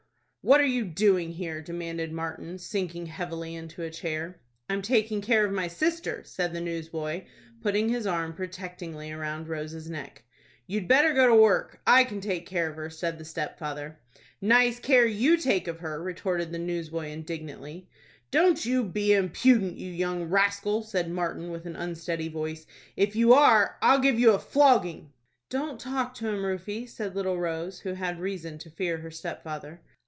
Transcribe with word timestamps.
"What 0.43 0.59
are 0.59 0.65
you 0.65 0.85
doing 0.85 1.33
here?" 1.33 1.61
demanded 1.61 2.11
Martin, 2.11 2.57
sinking 2.57 3.05
heavily 3.05 3.53
into 3.53 3.83
a 3.83 3.91
chair. 3.91 4.41
"I'm 4.67 4.81
taking 4.81 5.21
care 5.21 5.45
of 5.45 5.51
my 5.53 5.67
sister," 5.67 6.23
said 6.25 6.51
the 6.51 6.59
newsboy, 6.59 7.25
putting 7.61 7.89
his 7.89 8.07
arm 8.07 8.33
protectingly 8.33 9.13
round 9.13 9.47
Rose's 9.47 9.87
neck. 9.87 10.23
"You'd 10.65 10.87
better 10.87 11.13
go 11.13 11.27
to 11.27 11.35
work. 11.35 11.79
I 11.85 12.03
can 12.03 12.21
take 12.21 12.47
care 12.47 12.67
of 12.71 12.75
her," 12.75 12.89
said 12.89 13.19
the 13.19 13.23
stepfather. 13.23 13.99
"Nice 14.41 14.79
care 14.79 15.05
you 15.05 15.37
take 15.37 15.67
of 15.67 15.77
her!" 15.77 16.01
retorted 16.01 16.51
the 16.51 16.57
newsboy, 16.57 17.09
indignantly. 17.09 17.87
"Don't 18.31 18.65
you 18.65 18.83
be 18.83 19.13
impudent, 19.13 19.77
you 19.77 19.91
young 19.91 20.23
rascal," 20.23 20.81
said 20.81 21.11
Martin, 21.11 21.51
with 21.51 21.67
an 21.67 21.75
unsteady 21.75 22.29
voice. 22.29 22.65
"If 22.97 23.15
you 23.15 23.31
are, 23.35 23.77
I'll 23.83 23.99
give 23.99 24.17
you 24.17 24.31
a 24.31 24.39
flogging." 24.39 25.11
"Don't 25.51 25.79
talk 25.79 26.15
to 26.15 26.29
him, 26.29 26.43
Rufie," 26.43 26.87
said 26.89 27.15
little 27.15 27.37
Rose, 27.37 27.81
who 27.81 27.93
had 27.93 28.19
reason 28.19 28.57
to 28.57 28.71
fear 28.71 28.97
her 28.97 29.11
stepfather. 29.11 29.81